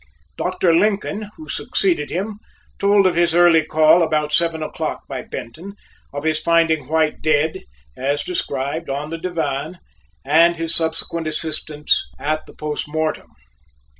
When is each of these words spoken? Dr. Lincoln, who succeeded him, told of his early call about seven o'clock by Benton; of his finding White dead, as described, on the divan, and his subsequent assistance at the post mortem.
Dr. 0.35 0.73
Lincoln, 0.75 1.29
who 1.37 1.47
succeeded 1.47 2.09
him, 2.09 2.39
told 2.79 3.05
of 3.05 3.13
his 3.13 3.35
early 3.35 3.61
call 3.63 4.01
about 4.01 4.33
seven 4.33 4.63
o'clock 4.63 5.07
by 5.07 5.21
Benton; 5.21 5.75
of 6.11 6.23
his 6.23 6.39
finding 6.39 6.87
White 6.87 7.21
dead, 7.21 7.65
as 7.95 8.23
described, 8.23 8.89
on 8.89 9.11
the 9.11 9.19
divan, 9.19 9.77
and 10.25 10.57
his 10.57 10.73
subsequent 10.73 11.27
assistance 11.27 11.95
at 12.17 12.47
the 12.47 12.53
post 12.55 12.87
mortem. 12.87 13.29